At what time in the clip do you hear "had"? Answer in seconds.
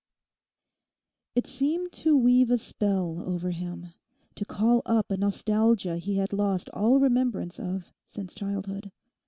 6.15-6.33